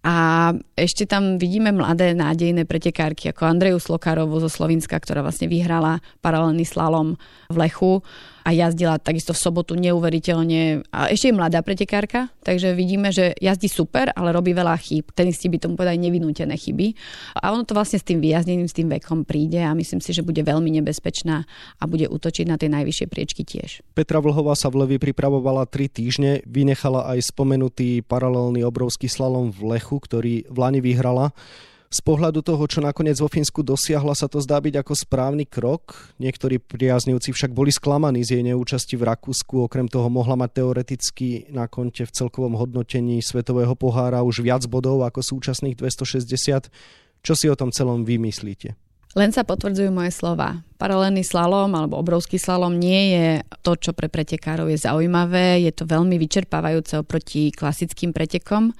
a 0.00 0.50
ešte 0.80 1.04
tam 1.04 1.36
vidíme 1.36 1.76
mladé 1.76 2.16
nádejné 2.16 2.64
pretekárky 2.64 3.28
ako 3.28 3.44
Andreju 3.44 3.76
Slokarovu 3.76 4.40
zo 4.40 4.48
Slovenska, 4.48 4.96
ktorá 4.96 5.20
vlastne 5.20 5.44
vyhrala 5.44 6.00
paralelný 6.24 6.64
slalom 6.64 7.20
v 7.52 7.56
Lechu 7.60 8.00
a 8.40 8.56
jazdila 8.56 8.96
takisto 8.96 9.36
v 9.36 9.42
sobotu 9.44 9.76
neuveriteľne. 9.76 10.88
A 10.88 11.12
ešte 11.12 11.28
je 11.28 11.36
mladá 11.36 11.60
pretekárka, 11.60 12.32
takže 12.40 12.72
vidíme, 12.72 13.12
že 13.12 13.36
jazdí 13.36 13.68
super, 13.68 14.08
ale 14.16 14.32
robí 14.32 14.56
veľa 14.56 14.72
chýb. 14.80 15.12
Tenisti 15.12 15.52
by 15.52 15.60
tomu 15.60 15.76
povedali 15.76 16.00
nevinútené 16.00 16.56
chyby. 16.56 16.96
A 17.36 17.52
ono 17.52 17.68
to 17.68 17.76
vlastne 17.76 18.00
s 18.00 18.06
tým 18.08 18.24
vyjazdením, 18.24 18.68
s 18.68 18.76
tým 18.76 18.88
vekom 18.88 19.28
príde 19.28 19.60
a 19.60 19.76
myslím 19.76 20.00
si, 20.00 20.16
že 20.16 20.24
bude 20.24 20.40
veľmi 20.40 20.72
nebezpečná 20.80 21.44
a 21.76 21.82
bude 21.84 22.08
útočiť 22.08 22.46
na 22.48 22.56
tie 22.56 22.72
najvyššie 22.72 23.06
priečky 23.12 23.44
tiež. 23.44 23.84
Petra 23.92 24.24
Vlhová 24.24 24.56
sa 24.56 24.72
v 24.72 24.88
Levi 24.88 24.96
pripravovala 24.96 25.68
3 25.68 25.92
týždne, 25.92 26.40
vynechala 26.48 27.12
aj 27.12 27.28
spomenutý 27.28 28.00
paralelný 28.00 28.64
obrovský 28.64 29.10
slalom 29.10 29.52
v 29.52 29.76
Lechu, 29.76 29.89
ktorý 29.98 30.46
v 30.46 30.56
Lani 30.60 30.78
vyhrala. 30.78 31.34
Z 31.90 32.06
pohľadu 32.06 32.46
toho, 32.46 32.70
čo 32.70 32.78
nakoniec 32.78 33.18
vo 33.18 33.26
Fínsku 33.26 33.66
dosiahla, 33.66 34.14
sa 34.14 34.30
to 34.30 34.38
zdá 34.38 34.62
byť 34.62 34.78
ako 34.78 34.94
správny 34.94 35.42
krok. 35.42 36.14
Niektorí 36.22 36.62
priaznivci 36.62 37.34
však 37.34 37.50
boli 37.50 37.74
sklamaní 37.74 38.22
z 38.22 38.38
jej 38.38 38.42
neúčasti 38.46 38.94
v 38.94 39.10
Rakúsku. 39.10 39.66
Okrem 39.66 39.90
toho 39.90 40.06
mohla 40.06 40.38
mať 40.38 40.62
teoreticky 40.62 41.50
na 41.50 41.66
konte 41.66 42.06
v 42.06 42.14
celkovom 42.14 42.54
hodnotení 42.54 43.18
Svetového 43.18 43.74
pohára 43.74 44.22
už 44.22 44.38
viac 44.38 44.62
bodov 44.70 45.02
ako 45.02 45.18
súčasných 45.18 45.74
260. 45.82 46.70
Čo 47.26 47.34
si 47.34 47.50
o 47.50 47.58
tom 47.58 47.74
celom 47.74 48.06
vymyslíte? 48.06 48.78
Len 49.18 49.34
sa 49.34 49.42
potvrdzujú 49.42 49.90
moje 49.90 50.14
slova. 50.14 50.62
Paralelný 50.78 51.26
slalom 51.26 51.74
alebo 51.74 51.98
obrovský 51.98 52.38
slalom 52.38 52.78
nie 52.78 53.18
je 53.18 53.26
to, 53.66 53.74
čo 53.74 53.90
pre 53.90 54.06
pretekárov 54.06 54.70
je 54.70 54.78
zaujímavé. 54.78 55.66
Je 55.66 55.74
to 55.74 55.90
veľmi 55.90 56.14
vyčerpávajúce 56.22 57.02
oproti 57.02 57.50
klasickým 57.50 58.14
pretekom 58.14 58.70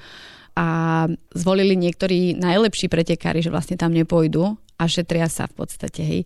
a 0.61 0.67
zvolili 1.33 1.73
niektorí 1.73 2.37
najlepší 2.37 2.93
pretekári, 2.93 3.40
že 3.40 3.49
vlastne 3.49 3.81
tam 3.81 3.97
nepôjdu 3.97 4.61
a 4.76 4.85
šetria 4.85 5.25
sa 5.33 5.49
v 5.49 5.64
podstate. 5.64 6.05
Hej. 6.05 6.21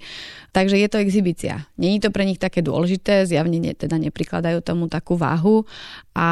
Takže 0.50 0.74
je 0.74 0.88
to 0.90 0.98
exhibícia. 0.98 1.70
Není 1.78 2.02
to 2.02 2.10
pre 2.10 2.26
nich 2.26 2.42
také 2.42 2.58
dôležité, 2.58 3.30
zjavne 3.30 3.62
ne, 3.62 3.78
teda 3.78 3.94
neprikladajú 3.94 4.58
tomu 4.66 4.90
takú 4.90 5.14
váhu 5.14 5.62
a 6.18 6.26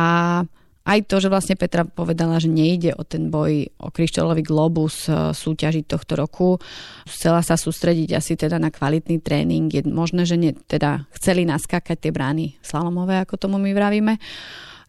aj 0.83 1.07
to, 1.07 1.23
že 1.23 1.31
vlastne 1.31 1.55
Petra 1.55 1.87
povedala, 1.87 2.43
že 2.43 2.51
nejde 2.51 2.91
o 2.99 3.07
ten 3.07 3.31
boj 3.31 3.71
o 3.79 3.95
kryštálový 3.95 4.43
globus 4.43 5.07
e, 5.07 5.31
súťaži 5.31 5.87
tohto 5.87 6.19
roku. 6.19 6.59
Chcela 7.07 7.39
sa 7.47 7.55
sústrediť 7.55 8.19
asi 8.19 8.35
teda 8.35 8.59
na 8.59 8.67
kvalitný 8.75 9.23
tréning. 9.23 9.71
Je 9.71 9.87
možné, 9.87 10.27
že 10.27 10.35
ne, 10.35 10.51
teda 10.51 11.07
chceli 11.15 11.47
naskákať 11.47 12.03
tie 12.03 12.11
brány 12.11 12.59
slalomové, 12.67 13.23
ako 13.23 13.39
tomu 13.39 13.63
my 13.63 13.71
vravíme. 13.71 14.19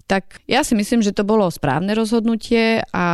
Tak 0.04 0.44
ja 0.52 0.68
si 0.68 0.76
myslím, 0.76 1.00
že 1.00 1.16
to 1.16 1.24
bolo 1.24 1.48
správne 1.48 1.96
rozhodnutie 1.96 2.84
a 2.92 3.06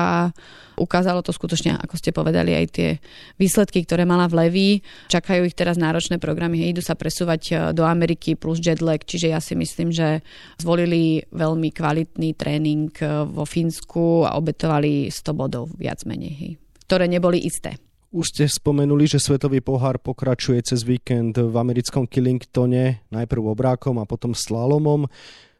ukázalo 0.80 1.22
to 1.22 1.36
skutočne, 1.36 1.76
ako 1.76 2.00
ste 2.00 2.16
povedali, 2.16 2.56
aj 2.56 2.66
tie 2.72 2.90
výsledky, 3.36 3.84
ktoré 3.84 4.08
mala 4.08 4.26
v 4.32 4.48
Leví. 4.48 4.70
Čakajú 5.12 5.46
ich 5.46 5.54
teraz 5.54 5.76
náročné 5.76 6.18
programy, 6.18 6.72
idú 6.72 6.80
sa 6.80 6.96
presúvať 6.96 7.42
e, 7.52 7.54
do 7.76 7.84
Ameriky 7.84 8.40
plus 8.40 8.64
jetlag, 8.64 9.04
čiže 9.04 9.30
ja 9.30 9.44
si 9.44 9.54
myslím, 9.60 9.92
že 9.92 10.24
zvolili 10.58 11.28
veľmi 11.30 11.70
kvalitný 11.76 12.34
tréning 12.34 12.90
e, 12.98 13.28
vo 13.28 13.44
Fínsku 13.44 14.26
a 14.26 14.40
obetovali 14.40 15.12
100 15.12 15.36
bodov 15.36 15.76
viac 15.76 16.08
menej, 16.08 16.58
ktoré 16.88 17.06
neboli 17.12 17.44
isté. 17.44 17.76
Už 18.10 18.34
ste 18.34 18.50
spomenuli, 18.50 19.06
že 19.06 19.22
Svetový 19.22 19.62
pohár 19.62 20.02
pokračuje 20.02 20.58
cez 20.66 20.82
víkend 20.82 21.38
v 21.38 21.54
americkom 21.54 22.10
Killingtone, 22.10 23.06
najprv 23.14 23.54
obrákom 23.54 24.02
a 24.02 24.10
potom 24.10 24.34
slalomom. 24.34 25.06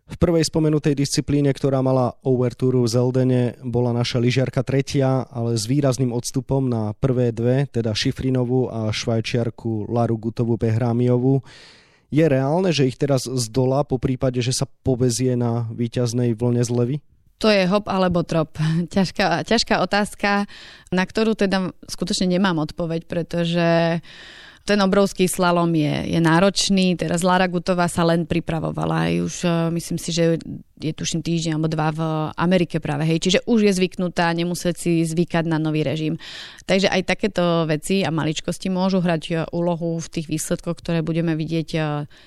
V 0.10 0.18
prvej 0.18 0.42
spomenutej 0.42 0.98
disciplíne, 0.98 1.54
ktorá 1.54 1.86
mala 1.86 2.18
overtúru 2.26 2.82
v 2.82 2.90
Zeldene, 2.90 3.44
bola 3.62 3.94
naša 3.94 4.18
lyžiarka 4.18 4.66
tretia, 4.66 5.30
ale 5.30 5.54
s 5.54 5.70
výrazným 5.70 6.10
odstupom 6.10 6.66
na 6.66 6.98
prvé 6.98 7.30
dve, 7.30 7.70
teda 7.70 7.94
Šifrinovú 7.94 8.74
a 8.74 8.90
švajčiarku 8.90 9.86
Laru 9.86 10.18
Gutovú 10.18 10.58
Behrámiovú. 10.58 11.46
Je 12.10 12.26
reálne, 12.26 12.74
že 12.74 12.90
ich 12.90 12.98
teraz 12.98 13.30
zdolá 13.30 13.86
po 13.86 14.02
prípade, 14.02 14.42
že 14.42 14.50
sa 14.50 14.66
povezie 14.66 15.38
na 15.38 15.70
víťaznej 15.70 16.34
vlne 16.34 16.66
zlevy? 16.66 17.06
To 17.40 17.48
je 17.54 17.70
hop 17.70 17.86
alebo 17.86 18.26
trop. 18.26 18.50
Ťažká, 18.96 19.46
ťažká 19.46 19.78
otázka, 19.78 20.50
na 20.90 21.04
ktorú 21.06 21.38
teda 21.38 21.70
skutočne 21.86 22.34
nemám 22.34 22.58
odpoveď, 22.66 23.06
pretože 23.06 24.02
ten 24.66 24.80
obrovský 24.82 25.26
slalom 25.26 25.70
je, 25.74 26.14
je 26.14 26.20
náročný. 26.22 26.94
Teraz 26.94 27.26
Lara 27.26 27.50
Gutová 27.50 27.90
sa 27.90 28.06
len 28.06 28.24
pripravovala. 28.30 29.10
Aj 29.10 29.16
už 29.18 29.36
uh, 29.44 29.52
myslím 29.74 29.98
si, 29.98 30.14
že 30.14 30.38
je 30.80 30.96
tuším 30.96 31.20
týždeň 31.20 31.52
alebo 31.60 31.68
dva 31.68 31.92
v 31.92 32.02
Amerike 32.40 32.80
práve. 32.80 33.04
Hej. 33.04 33.20
Čiže 33.28 33.40
už 33.46 33.68
je 33.68 33.74
zvyknutá, 33.76 34.32
nemusí 34.32 34.72
si 34.76 35.04
zvykať 35.04 35.46
na 35.46 35.60
nový 35.60 35.84
režim. 35.84 36.16
Takže 36.64 36.88
aj 36.88 37.02
takéto 37.04 37.68
veci 37.68 38.02
a 38.08 38.10
maličkosti 38.10 38.72
môžu 38.72 39.04
hrať 39.04 39.24
e, 39.28 39.34
úlohu 39.52 40.00
v 40.00 40.08
tých 40.08 40.32
výsledkoch, 40.32 40.80
ktoré 40.80 41.04
budeme 41.04 41.36
vidieť 41.36 41.70
e, 41.76 41.80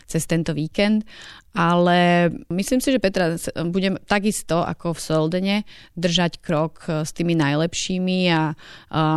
cez 0.05 0.23
tento 0.29 0.53
víkend. 0.53 1.09
Ale 1.53 2.33
myslím 2.49 2.81
si, 2.81 2.89
že 2.93 3.01
Petra 3.01 3.37
bude 3.69 4.01
takisto 4.09 4.65
ako 4.65 4.97
v 4.97 5.01
Soldene 5.05 5.57
držať 6.01 6.41
krok 6.41 6.89
s 6.89 7.13
tými 7.13 7.37
najlepšími 7.37 8.33
a 8.33 8.57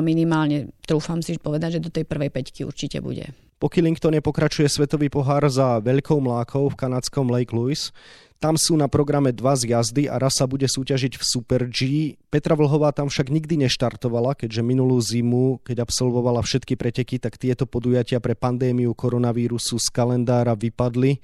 minimálne 0.04 0.76
trúfam 0.84 1.24
si 1.24 1.40
povedať, 1.40 1.80
že 1.80 1.86
do 1.88 1.96
tej 1.96 2.04
prvej 2.04 2.36
peťky 2.36 2.68
určite 2.68 3.00
bude. 3.00 3.32
Po 3.56 3.72
Killingtone 3.72 4.20
pokračuje 4.20 4.68
svetový 4.68 5.08
pohár 5.08 5.48
za 5.48 5.80
veľkou 5.80 6.20
mlákou 6.20 6.68
v 6.68 6.76
kanadskom 6.76 7.32
Lake 7.32 7.56
Louise. 7.56 7.96
Tam 8.36 8.60
sú 8.60 8.76
na 8.76 8.92
programe 8.92 9.32
dva 9.32 9.56
z 9.56 9.72
jazdy 9.72 10.12
a 10.12 10.20
raz 10.20 10.38
sa 10.38 10.46
bude 10.46 10.68
súťažiť 10.68 11.18
v 11.18 11.24
Super 11.24 11.66
G. 11.72 12.14
Petra 12.28 12.54
Vlhová 12.54 12.92
tam 12.92 13.08
však 13.08 13.32
nikdy 13.32 13.66
neštartovala, 13.66 14.36
keďže 14.36 14.62
minulú 14.62 15.00
zimu, 15.00 15.64
keď 15.64 15.88
absolvovala 15.88 16.44
všetky 16.44 16.76
preteky, 16.76 17.18
tak 17.18 17.40
tieto 17.40 17.64
podujatia 17.64 18.20
pre 18.20 18.36
pandémiu 18.36 18.92
koronavírusu 18.92 19.80
z 19.80 19.88
kalendára 19.90 20.54
vypadli. 20.54 21.24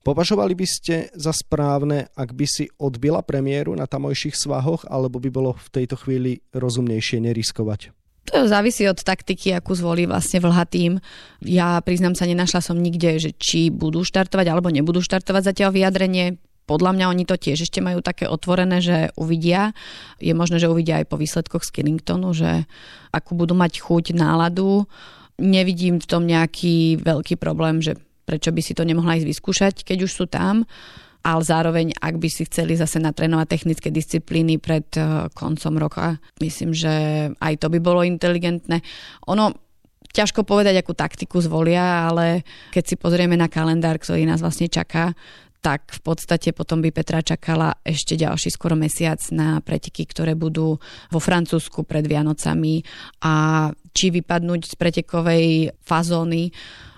Považovali 0.00 0.56
by 0.56 0.66
ste 0.68 0.94
za 1.12 1.32
správne, 1.32 2.08
ak 2.16 2.32
by 2.32 2.46
si 2.48 2.72
odbila 2.80 3.20
premiéru 3.20 3.76
na 3.76 3.84
tamojších 3.84 4.32
svahoch, 4.32 4.88
alebo 4.88 5.20
by 5.20 5.28
bolo 5.28 5.52
v 5.56 5.68
tejto 5.68 5.96
chvíli 6.00 6.40
rozumnejšie 6.56 7.20
neriskovať? 7.20 7.92
To 8.32 8.46
závisí 8.46 8.84
od 8.86 9.00
taktiky, 9.00 9.56
akú 9.56 9.74
zvolí 9.74 10.04
vlastne 10.06 10.40
vlha 10.40 10.64
tým. 10.68 11.00
Ja 11.44 11.80
priznám 11.80 12.14
sa, 12.14 12.28
nenašla 12.28 12.60
som 12.62 12.78
nikde, 12.78 13.16
že 13.18 13.30
či 13.34 13.72
budú 13.72 14.04
štartovať 14.04 14.46
alebo 14.48 14.70
nebudú 14.70 15.02
štartovať 15.02 15.52
zatiaľ 15.52 15.72
vyjadrenie. 15.74 16.38
Podľa 16.70 16.94
mňa 16.94 17.10
oni 17.10 17.24
to 17.26 17.34
tiež 17.34 17.66
ešte 17.66 17.82
majú 17.82 17.98
také 17.98 18.30
otvorené, 18.30 18.78
že 18.78 19.10
uvidia. 19.18 19.74
Je 20.22 20.30
možné, 20.30 20.62
že 20.62 20.70
uvidia 20.70 21.02
aj 21.02 21.10
po 21.10 21.18
výsledkoch 21.18 21.66
z 21.66 21.74
Killingtonu, 21.74 22.30
že 22.30 22.70
akú 23.10 23.34
budú 23.34 23.58
mať 23.58 23.82
chuť, 23.82 24.14
náladu. 24.14 24.86
Nevidím 25.42 25.98
v 25.98 26.06
tom 26.06 26.30
nejaký 26.30 27.02
veľký 27.02 27.42
problém, 27.42 27.82
že 27.82 27.98
prečo 28.22 28.54
by 28.54 28.62
si 28.62 28.78
to 28.78 28.86
nemohla 28.86 29.18
ísť 29.18 29.26
vyskúšať, 29.26 29.74
keď 29.82 30.06
už 30.06 30.12
sú 30.14 30.30
tam 30.30 30.62
ale 31.20 31.42
zároveň, 31.44 31.92
ak 32.00 32.16
by 32.16 32.28
si 32.32 32.48
chceli 32.48 32.80
zase 32.80 32.96
natrénovať 32.96 33.44
technické 33.44 33.92
disciplíny 33.92 34.56
pred 34.56 34.88
eh, 34.96 35.28
koncom 35.36 35.76
roka, 35.76 36.16
myslím, 36.40 36.72
že 36.72 36.92
aj 37.36 37.60
to 37.60 37.68
by 37.68 37.76
bolo 37.76 38.00
inteligentné. 38.00 38.80
Ono, 39.28 39.52
ťažko 40.10 40.42
povedať, 40.42 40.80
akú 40.80 40.96
taktiku 40.96 41.38
zvolia, 41.44 42.08
ale 42.10 42.42
keď 42.74 42.84
si 42.84 42.94
pozrieme 42.96 43.36
na 43.36 43.52
kalendár, 43.52 44.00
ktorý 44.00 44.26
nás 44.26 44.40
vlastne 44.40 44.66
čaká, 44.66 45.12
tak 45.60 45.92
v 45.92 46.00
podstate 46.00 46.56
potom 46.56 46.80
by 46.80 46.88
Petra 46.88 47.20
čakala 47.20 47.76
ešte 47.84 48.16
ďalší 48.16 48.48
skoro 48.48 48.74
mesiac 48.76 49.20
na 49.28 49.60
preteky, 49.60 50.08
ktoré 50.08 50.32
budú 50.32 50.80
vo 51.12 51.20
Francúzsku 51.20 51.84
pred 51.84 52.08
Vianocami 52.08 52.80
a 53.20 53.68
či 53.92 54.08
vypadnúť 54.08 54.72
z 54.72 54.74
pretekovej 54.80 55.46
fazóny 55.84 56.48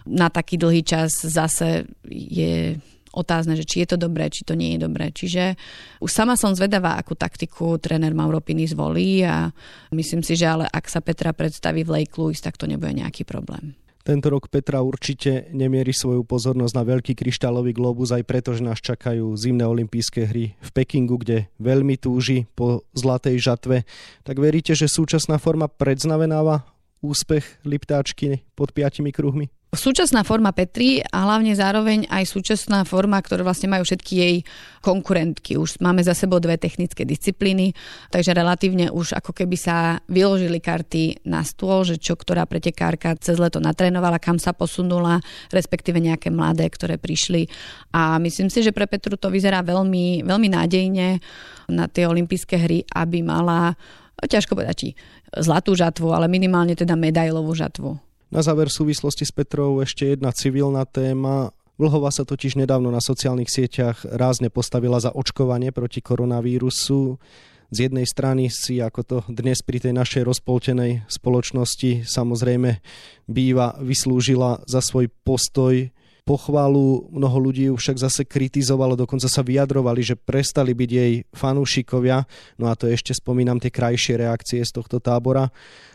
na 0.07 0.31
taký 0.31 0.59
dlhý 0.59 0.83
čas 0.83 1.15
zase 1.23 1.87
je 2.11 2.79
otázne, 3.13 3.55
že 3.55 3.69
či 3.69 3.85
je 3.85 3.95
to 3.95 3.99
dobré, 4.01 4.33
či 4.33 4.43
to 4.43 4.57
nie 4.57 4.75
je 4.75 4.89
dobré. 4.89 5.13
Čiže 5.13 5.55
už 6.01 6.11
sama 6.11 6.35
som 6.35 6.57
zvedavá, 6.57 6.97
akú 6.97 7.13
taktiku 7.13 7.77
tréner 7.77 8.17
Mauropiny 8.17 8.65
zvolí 8.67 9.23
a 9.23 9.53
myslím 9.93 10.25
si, 10.25 10.35
že 10.35 10.49
ale 10.49 10.65
ak 10.67 10.89
sa 10.89 11.05
Petra 11.05 11.37
predstaví 11.37 11.85
v 11.85 12.03
Lake 12.03 12.17
Louise, 12.17 12.41
tak 12.41 12.57
to 12.57 12.65
nebude 12.65 12.97
nejaký 12.97 13.29
problém. 13.29 13.77
Tento 14.03 14.35
rok 14.35 14.51
Petra 14.51 14.83
určite 14.83 15.47
nemierí 15.55 15.95
svoju 15.95 16.27
pozornosť 16.27 16.75
na 16.75 16.83
veľký 16.83 17.15
kryštálový 17.15 17.71
globus 17.71 18.11
aj 18.11 18.27
preto, 18.27 18.51
že 18.51 18.67
nás 18.67 18.83
čakajú 18.83 19.31
zimné 19.39 19.63
olympijské 19.63 20.27
hry 20.27 20.59
v 20.59 20.71
Pekingu, 20.75 21.23
kde 21.23 21.47
veľmi 21.63 21.95
túži 22.03 22.51
po 22.59 22.83
zlatej 22.99 23.39
žatve. 23.39 23.87
Tak 24.27 24.43
veríte, 24.43 24.75
že 24.75 24.91
súčasná 24.91 25.39
forma 25.39 25.71
predznamenáva 25.71 26.67
úspech 26.99 27.63
Liptáčky 27.63 28.43
pod 28.59 28.75
piatimi 28.75 29.15
kruhmi? 29.15 29.62
Súčasná 29.73 30.21
forma 30.21 30.53
Petri 30.53 31.01
a 31.01 31.25
hlavne 31.25 31.57
zároveň 31.57 32.05
aj 32.13 32.29
súčasná 32.29 32.85
forma, 32.85 33.17
ktoré 33.17 33.41
vlastne 33.41 33.73
majú 33.73 33.89
všetky 33.89 34.13
jej 34.21 34.37
konkurentky. 34.85 35.57
Už 35.57 35.81
máme 35.81 36.05
za 36.05 36.13
sebou 36.13 36.37
dve 36.45 36.61
technické 36.61 37.09
disciplíny, 37.09 37.73
takže 38.13 38.37
relatívne 38.37 38.93
už 38.93 39.17
ako 39.17 39.33
keby 39.33 39.57
sa 39.57 39.97
vyložili 40.13 40.61
karty 40.61 41.25
na 41.25 41.41
stôl, 41.41 41.89
že 41.89 41.97
čo 41.97 42.21
ktorá 42.21 42.45
pretekárka 42.45 43.17
cez 43.17 43.41
leto 43.41 43.65
natrénovala, 43.65 44.21
kam 44.21 44.37
sa 44.37 44.53
posunula, 44.53 45.25
respektíve 45.49 46.05
nejaké 46.05 46.29
mladé, 46.29 46.69
ktoré 46.69 47.01
prišli. 47.01 47.49
A 47.97 48.21
myslím 48.21 48.53
si, 48.53 48.61
že 48.61 48.77
pre 48.77 48.85
Petru 48.85 49.17
to 49.17 49.33
vyzerá 49.33 49.65
veľmi, 49.65 50.21
veľmi 50.21 50.49
nádejne 50.53 51.17
na 51.73 51.89
tie 51.89 52.05
olympijské 52.05 52.61
hry, 52.61 52.85
aby 52.93 53.25
mala, 53.25 53.73
ťažko 54.21 54.53
povedať, 54.53 54.93
zlatú 55.33 55.73
žatvu, 55.73 56.13
ale 56.13 56.29
minimálne 56.29 56.77
teda 56.77 56.93
medailovú 56.93 57.57
žatvu. 57.57 58.12
Na 58.33 58.41
záver 58.41 58.73
súvislosti 58.73 59.29
s 59.29 59.33
Petrou 59.37 59.85
ešte 59.85 60.09
jedna 60.09 60.33
civilná 60.33 60.89
téma. 60.89 61.53
Vlhova 61.77 62.09
sa 62.09 62.25
totiž 62.25 62.57
nedávno 62.57 62.89
na 62.89 63.05
sociálnych 63.05 63.53
sieťach 63.53 64.09
rázne 64.09 64.49
postavila 64.49 64.97
za 65.05 65.13
očkovanie 65.13 65.69
proti 65.69 66.01
koronavírusu. 66.01 67.21
Z 67.69 67.77
jednej 67.77 68.09
strany 68.09 68.49
si, 68.49 68.81
ako 68.81 69.01
to 69.05 69.17
dnes 69.29 69.61
pri 69.61 69.85
tej 69.85 69.93
našej 69.93 70.25
rozpoltenej 70.25 71.05
spoločnosti 71.13 72.09
samozrejme 72.09 72.81
býva, 73.29 73.77
vyslúžila 73.85 74.65
za 74.65 74.81
svoj 74.81 75.13
postoj 75.13 75.93
pochvalu, 76.25 77.13
mnoho 77.13 77.37
ľudí 77.37 77.69
ju 77.69 77.75
však 77.77 77.99
zase 77.99 78.23
kritizovalo, 78.25 78.95
dokonca 78.95 79.27
sa 79.27 79.43
vyjadrovali, 79.43 80.01
že 80.01 80.17
prestali 80.17 80.73
byť 80.73 80.91
jej 80.91 81.13
fanúšikovia, 81.35 82.25
no 82.63 82.71
a 82.71 82.79
to 82.79 82.87
ešte 82.87 83.13
spomínam 83.13 83.59
tie 83.59 83.75
krajšie 83.75 84.17
reakcie 84.17 84.63
z 84.63 84.73
tohto 84.73 85.03
tábora. 85.03 85.51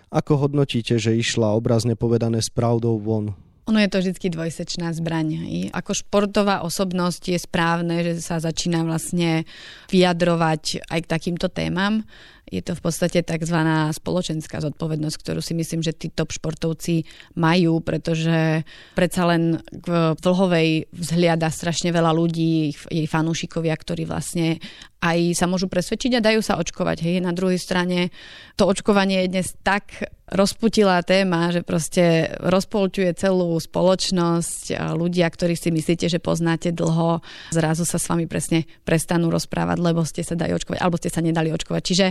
Ako 0.07 0.39
hodnotíte, 0.39 0.95
že 0.95 1.19
išla 1.19 1.51
obrazne 1.51 1.99
povedané 1.99 2.39
s 2.39 2.47
pravdou 2.47 2.95
von? 2.95 3.35
Ono 3.67 3.83
je 3.83 3.91
to 3.91 3.99
vždy 3.99 4.31
dvojsečná 4.31 4.95
zbraň. 4.95 5.27
Ako 5.75 5.91
športová 5.91 6.63
osobnosť 6.63 7.35
je 7.35 7.39
správne, 7.43 7.99
že 7.99 8.23
sa 8.23 8.39
začína 8.39 8.87
vlastne 8.87 9.43
vyjadrovať 9.91 10.87
aj 10.87 10.99
k 11.03 11.11
takýmto 11.11 11.51
témam. 11.51 12.07
Je 12.47 12.61
to 12.63 12.73
v 12.73 12.81
podstate 12.81 13.19
tzv. 13.21 13.59
spoločenská 13.91 14.63
zodpovednosť, 14.63 15.17
ktorú 15.19 15.43
si 15.43 15.53
myslím, 15.53 15.83
že 15.83 15.91
tí 15.91 16.07
top 16.07 16.31
športovci 16.31 17.03
majú, 17.35 17.83
pretože 17.83 18.63
predsa 18.95 19.27
len 19.27 19.59
v 19.71 20.15
Vlhovej 20.17 20.87
vzhliada 20.95 21.51
strašne 21.51 21.91
veľa 21.91 22.15
ľudí, 22.15 22.71
jej 22.71 23.07
fanúšikovia, 23.07 23.75
ktorí 23.75 24.07
vlastne 24.07 24.63
aj 24.97 25.37
sa 25.37 25.45
môžu 25.45 25.69
presvedčiť 25.69 26.17
a 26.17 26.25
dajú 26.25 26.41
sa 26.41 26.57
očkovať. 26.57 27.05
Hej. 27.05 27.15
Na 27.21 27.29
druhej 27.29 27.61
strane 27.61 28.09
to 28.57 28.65
očkovanie 28.65 29.27
je 29.27 29.31
dnes 29.37 29.47
tak 29.61 30.09
rozputilá 30.27 31.05
téma, 31.05 31.53
že 31.53 31.61
proste 31.61 32.33
rozpolťuje 32.41 33.13
celú 33.15 33.55
spoločnosť. 33.61 34.73
Ľudia, 34.97 35.29
ktorí 35.29 35.53
si 35.53 35.69
myslíte, 35.69 36.09
že 36.09 36.17
poznáte 36.19 36.73
dlho, 36.73 37.21
zrazu 37.53 37.85
sa 37.85 38.01
s 38.01 38.09
vami 38.09 38.25
presne 38.25 38.65
prestanú 38.83 39.29
rozprávať, 39.29 39.77
lebo 39.79 40.01
ste 40.01 40.25
sa 40.25 40.33
dali 40.33 40.51
očkovať, 40.57 40.81
alebo 40.81 40.97
ste 40.97 41.13
sa 41.13 41.21
nedali 41.21 41.53
očkovať. 41.53 41.81
Čiže 41.85 42.07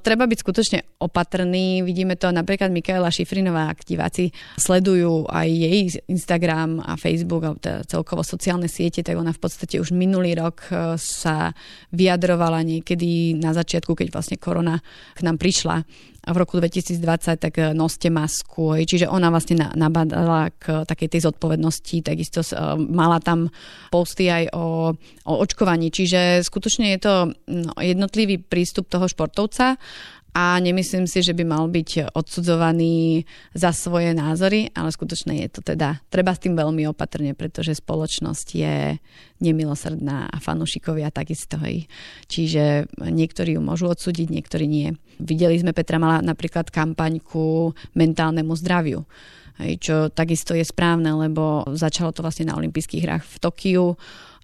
treba 0.00 0.24
byť 0.26 0.38
skutočne 0.40 0.78
opatrný. 1.00 1.84
Vidíme 1.84 2.16
to 2.16 2.32
napríklad 2.32 2.72
Mikaela 2.72 3.12
Šifrinová, 3.12 3.68
aktiváci 3.68 4.32
sledujú 4.56 5.28
aj 5.28 5.48
jej 5.48 5.80
Instagram 6.08 6.82
a 6.84 6.96
Facebook, 6.96 7.44
alebo 7.44 7.60
teda 7.60 7.84
celkovo 7.86 8.24
sociálne 8.24 8.68
siete, 8.68 9.04
tak 9.04 9.16
ona 9.16 9.32
v 9.32 9.40
podstate 9.40 9.80
už 9.80 9.92
minulý 9.92 10.36
rok 10.36 10.64
e, 10.68 10.96
sa 11.00 11.52
vyjadrovala 11.92 12.64
niekedy 12.64 13.36
na 13.36 13.56
začiatku, 13.56 13.96
keď 13.96 14.12
vlastne 14.12 14.36
korona 14.36 14.80
k 15.16 15.20
nám 15.24 15.36
prišla 15.40 15.84
v 16.20 16.36
roku 16.36 16.60
2020, 16.60 17.00
tak 17.40 17.54
eh, 17.56 17.72
noste 17.72 18.12
masku. 18.12 18.76
Čiže 18.76 19.08
ona 19.08 19.32
vlastne 19.32 19.72
nabadala 19.72 20.52
k 20.52 20.84
takej 20.84 21.16
tej 21.16 21.20
zodpovednosti, 21.32 21.96
takisto 22.04 22.44
eh, 22.44 22.76
mala 22.76 23.18
tam 23.24 23.48
posty 23.88 24.28
aj 24.28 24.52
o, 24.52 24.92
o 25.24 25.32
očkovaní. 25.40 25.88
Čiže 25.88 26.44
skutočne 26.44 26.92
je 26.96 26.98
to 27.00 27.14
no, 27.48 27.72
jednotlivý 27.80 28.36
prístup 28.40 28.92
toho 28.92 29.08
športovca 29.08 29.80
a 30.30 30.62
nemyslím 30.62 31.10
si, 31.10 31.26
že 31.26 31.34
by 31.34 31.42
mal 31.42 31.66
byť 31.66 32.14
odsudzovaný 32.14 33.26
za 33.50 33.74
svoje 33.74 34.14
názory, 34.14 34.70
ale 34.78 34.94
skutočne 34.94 35.42
je 35.42 35.48
to 35.50 35.60
teda, 35.74 35.98
treba 36.06 36.30
s 36.30 36.42
tým 36.46 36.54
veľmi 36.54 36.86
opatrne, 36.86 37.34
pretože 37.34 37.82
spoločnosť 37.82 38.46
je 38.54 38.76
nemilosrdná 39.42 40.30
a 40.30 40.36
fanúšikovia 40.38 41.10
takisto. 41.10 41.58
Hej. 41.58 41.90
Čiže 42.30 42.86
niektorí 43.02 43.58
ju 43.58 43.62
môžu 43.64 43.90
odsúdiť, 43.90 44.30
niektorí 44.30 44.70
nie. 44.70 44.94
Videli 45.18 45.58
sme, 45.58 45.74
Petra 45.74 45.98
mala 45.98 46.22
napríklad 46.22 46.70
kampaňku 46.70 47.74
mentálnemu 47.98 48.52
zdraviu. 48.54 49.02
Hej, 49.60 49.72
čo 49.82 49.96
takisto 50.08 50.56
je 50.56 50.64
správne, 50.64 51.12
lebo 51.12 51.68
začalo 51.76 52.16
to 52.16 52.24
vlastne 52.24 52.48
na 52.48 52.56
olympijských 52.56 53.04
hrách 53.04 53.24
v 53.26 53.36
Tokiu 53.42 53.86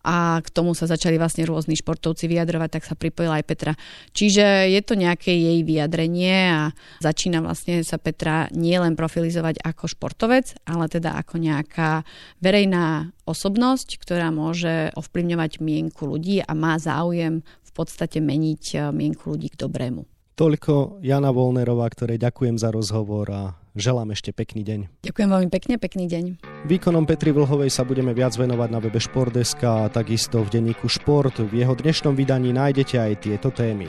a 0.07 0.39
k 0.39 0.49
tomu 0.55 0.79
sa 0.79 0.87
začali 0.87 1.19
vlastne 1.19 1.43
rôzni 1.43 1.75
športovci 1.75 2.31
vyjadrovať, 2.31 2.79
tak 2.79 2.87
sa 2.87 2.95
pripojila 2.95 3.43
aj 3.43 3.47
Petra. 3.51 3.73
Čiže 4.15 4.71
je 4.71 4.81
to 4.87 4.95
nejaké 4.95 5.35
jej 5.35 5.67
vyjadrenie 5.67 6.37
a 6.55 6.63
začína 7.03 7.43
vlastne 7.43 7.83
sa 7.83 7.99
Petra 7.99 8.47
nielen 8.55 8.95
profilizovať 8.95 9.59
ako 9.67 9.91
športovec, 9.91 10.55
ale 10.63 10.87
teda 10.87 11.19
ako 11.19 11.43
nejaká 11.43 12.07
verejná 12.39 13.11
osobnosť, 13.27 13.99
ktorá 13.99 14.31
môže 14.31 14.95
ovplyvňovať 14.95 15.59
mienku 15.59 16.07
ľudí 16.07 16.39
a 16.47 16.55
má 16.55 16.79
záujem 16.79 17.43
v 17.43 17.71
podstate 17.75 18.23
meniť 18.23 18.95
mienku 18.95 19.35
ľudí 19.35 19.51
k 19.51 19.59
dobrému. 19.59 20.07
Toľko 20.39 21.03
Jana 21.03 21.35
Volnerová, 21.35 21.91
ktorej 21.91 22.23
ďakujem 22.23 22.61
za 22.61 22.71
rozhovor 22.71 23.27
a 23.33 23.43
želám 23.77 24.17
ešte 24.17 24.33
pekný 24.33 24.65
deň. 24.65 25.05
Ďakujem 25.05 25.29
veľmi 25.29 25.51
pekne, 25.53 25.75
pekný 25.77 26.05
deň. 26.09 26.25
Výkonom 26.67 27.05
Petri 27.05 27.31
Vlhovej 27.31 27.71
sa 27.71 27.85
budeme 27.85 28.11
viac 28.17 28.35
venovať 28.35 28.69
na 28.73 28.81
webe 28.83 28.99
Športdeska 28.99 29.87
a 29.87 29.93
takisto 29.93 30.43
v 30.43 30.49
denníku 30.49 30.89
Šport. 30.89 31.39
V 31.39 31.53
jeho 31.53 31.77
dnešnom 31.77 32.17
vydaní 32.17 32.51
nájdete 32.57 32.97
aj 32.99 33.13
tieto 33.23 33.55
témy. 33.55 33.87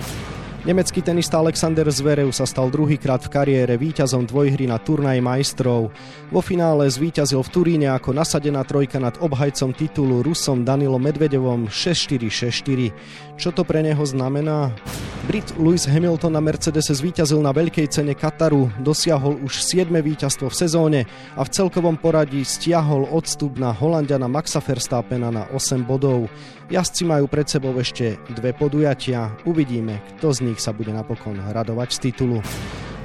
Nemecký 0.67 0.99
tenista 0.99 1.39
Alexander 1.39 1.87
Zverev 1.87 2.27
sa 2.35 2.43
stal 2.43 2.67
druhýkrát 2.67 3.23
v 3.23 3.31
kariére 3.31 3.79
víťazom 3.79 4.27
dvojhry 4.27 4.67
na 4.67 4.75
turnaj 4.75 5.15
majstrov. 5.23 5.95
Vo 6.27 6.41
finále 6.43 6.91
zvíťazil 6.91 7.39
v 7.39 7.53
Turíne 7.55 7.87
ako 7.95 8.11
nasadená 8.11 8.67
trojka 8.67 8.99
nad 8.99 9.15
obhajcom 9.23 9.71
titulu 9.71 10.19
Rusom 10.27 10.67
Danilom 10.67 10.99
Medvedevom 10.99 11.71
6-4-6-4. 11.71 12.91
Čo 13.39 13.55
to 13.55 13.63
pre 13.63 13.79
neho 13.79 14.03
znamená? 14.03 14.75
Brit 15.23 15.55
Lewis 15.55 15.87
Hamilton 15.87 16.35
na 16.35 16.43
Mercedese 16.43 16.91
zvíťazil 16.91 17.39
na 17.39 17.55
veľkej 17.55 17.87
cene 17.87 18.11
Kataru, 18.11 18.67
dosiahol 18.83 19.39
už 19.47 19.63
7. 19.77 19.93
víťazstvo 19.93 20.49
v 20.49 20.57
sezóne 20.57 20.99
a 21.37 21.45
v 21.45 21.53
celkovom 21.53 22.01
poradí 22.01 22.41
stiahol 22.41 23.05
odstup 23.13 23.61
na 23.61 23.69
Holandiana 23.69 24.25
Maxa 24.25 24.57
Verstappena 24.57 25.29
na 25.29 25.45
8 25.53 25.85
bodov. 25.85 26.33
Jazdci 26.73 27.05
majú 27.05 27.29
pred 27.29 27.45
sebou 27.45 27.77
ešte 27.77 28.17
dve 28.33 28.57
podujatia. 28.57 29.37
Uvidíme, 29.45 30.01
kto 30.17 30.33
z 30.33 30.49
nich 30.49 30.57
sa 30.57 30.73
bude 30.73 30.89
napokon 30.89 31.37
radovať 31.53 31.93
z 31.93 31.99
titulu. 32.09 32.41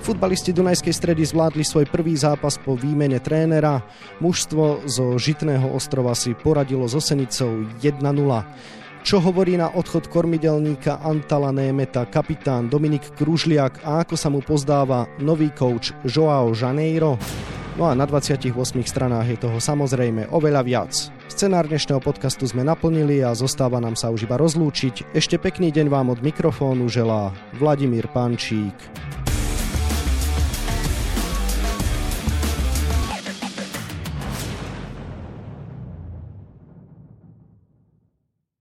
Futbalisti 0.00 0.56
Dunajskej 0.56 0.96
stredy 0.96 1.28
zvládli 1.28 1.60
svoj 1.60 1.92
prvý 1.92 2.16
zápas 2.16 2.56
po 2.56 2.72
výmene 2.72 3.20
trénera. 3.20 3.84
Mužstvo 4.24 4.88
zo 4.88 5.20
Žitného 5.20 5.76
ostrova 5.76 6.16
si 6.16 6.32
poradilo 6.32 6.88
so 6.88 7.04
Senicou 7.04 7.68
1-0. 7.84 8.00
Čo 9.02 9.18
hovorí 9.18 9.58
na 9.58 9.66
odchod 9.66 10.06
kormidelníka 10.06 11.02
Antala 11.02 11.50
Németa 11.50 12.06
kapitán 12.06 12.70
Dominik 12.70 13.02
Kružliak 13.18 13.82
a 13.82 14.06
ako 14.06 14.14
sa 14.14 14.30
mu 14.30 14.38
pozdáva 14.38 15.10
nový 15.18 15.50
coach 15.50 15.90
Joao 16.06 16.54
Janeiro? 16.54 17.18
No 17.74 17.90
a 17.90 17.98
na 17.98 18.06
28 18.06 18.54
stranách 18.86 19.26
je 19.26 19.38
toho 19.42 19.58
samozrejme 19.58 20.30
oveľa 20.30 20.62
viac. 20.62 20.92
Scenár 21.26 21.66
dnešného 21.66 21.98
podcastu 21.98 22.46
sme 22.46 22.62
naplnili 22.62 23.26
a 23.26 23.34
zostáva 23.34 23.82
nám 23.82 23.98
sa 23.98 24.06
už 24.14 24.30
iba 24.30 24.38
rozlúčiť. 24.38 25.10
Ešte 25.18 25.34
pekný 25.34 25.74
deň 25.74 25.90
vám 25.90 26.14
od 26.14 26.22
mikrofónu 26.22 26.86
želá 26.86 27.34
Vladimír 27.58 28.06
Pančík. 28.06 28.78